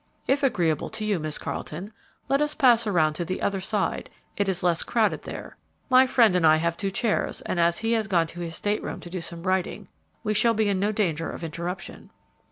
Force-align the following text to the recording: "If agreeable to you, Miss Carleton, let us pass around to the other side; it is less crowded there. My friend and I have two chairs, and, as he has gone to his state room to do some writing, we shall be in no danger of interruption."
"If 0.25 0.41
agreeable 0.41 0.89
to 0.89 1.05
you, 1.05 1.19
Miss 1.19 1.37
Carleton, 1.37 1.93
let 2.27 2.41
us 2.41 2.55
pass 2.55 2.87
around 2.87 3.13
to 3.13 3.23
the 3.23 3.39
other 3.39 3.61
side; 3.61 4.09
it 4.35 4.49
is 4.49 4.63
less 4.63 4.81
crowded 4.81 5.21
there. 5.25 5.57
My 5.91 6.07
friend 6.07 6.35
and 6.35 6.43
I 6.43 6.55
have 6.55 6.75
two 6.75 6.89
chairs, 6.89 7.41
and, 7.41 7.59
as 7.59 7.77
he 7.77 7.91
has 7.91 8.07
gone 8.07 8.25
to 8.33 8.39
his 8.39 8.55
state 8.55 8.81
room 8.81 8.99
to 9.01 9.11
do 9.11 9.21
some 9.21 9.43
writing, 9.43 9.89
we 10.23 10.33
shall 10.33 10.55
be 10.55 10.69
in 10.69 10.79
no 10.79 10.91
danger 10.91 11.29
of 11.29 11.43
interruption." 11.43 12.09